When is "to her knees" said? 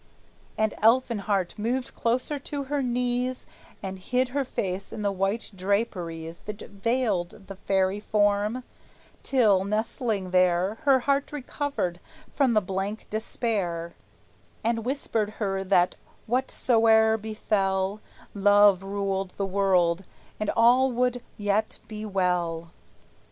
2.39-3.45